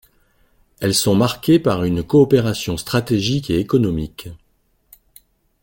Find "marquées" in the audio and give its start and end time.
1.13-1.59